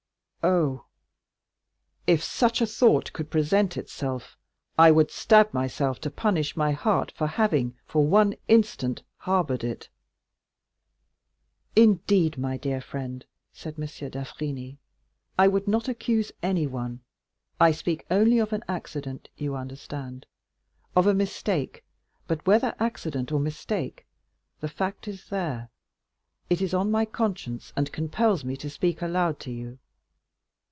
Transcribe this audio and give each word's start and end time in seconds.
Oh, 0.43 0.85
if 2.07 2.23
such 2.23 2.61
a 2.61 2.65
thought 2.65 3.13
could 3.13 3.29
present 3.29 3.77
itself, 3.77 4.35
I 4.75 4.89
would 4.89 5.11
stab 5.11 5.53
myself 5.53 6.01
to 6.01 6.09
punish 6.09 6.57
my 6.57 6.71
heart 6.71 7.11
for 7.11 7.27
having 7.27 7.75
for 7.85 8.07
one 8.07 8.33
instant 8.47 9.03
harbored 9.17 9.63
it." 9.63 9.89
"Indeed, 11.75 12.39
my 12.39 12.57
dear 12.57 12.81
friend," 12.81 13.23
said 13.53 13.75
M. 13.77 13.85
d'Avrigny, 13.85 14.79
"I 15.37 15.47
would 15.47 15.67
not 15.67 15.87
accuse 15.87 16.31
anyone; 16.41 17.01
I 17.59 17.71
speak 17.71 18.07
only 18.09 18.39
of 18.39 18.51
an 18.51 18.63
accident, 18.67 19.29
you 19.37 19.55
understand,—of 19.55 21.05
a 21.05 21.13
mistake,—but 21.13 22.47
whether 22.47 22.73
accident 22.79 23.31
or 23.31 23.39
mistake, 23.39 24.07
the 24.59 24.67
fact 24.69 25.07
is 25.07 25.29
there; 25.29 25.69
it 26.49 26.61
is 26.63 26.73
on 26.73 26.89
my 26.89 27.05
conscience 27.05 27.71
and 27.75 27.91
compels 27.91 28.43
me 28.43 28.57
to 28.57 28.71
speak 28.71 29.03
aloud 29.03 29.39
to 29.41 29.51
you. 29.51 29.77